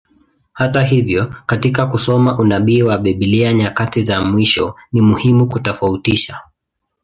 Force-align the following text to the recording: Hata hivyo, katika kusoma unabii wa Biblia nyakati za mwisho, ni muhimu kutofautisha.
Hata 0.53 0.83
hivyo, 0.83 1.35
katika 1.45 1.87
kusoma 1.87 2.39
unabii 2.39 2.81
wa 2.83 2.97
Biblia 2.97 3.53
nyakati 3.53 4.01
za 4.01 4.21
mwisho, 4.23 4.75
ni 4.91 5.01
muhimu 5.01 5.47
kutofautisha. 5.49 6.41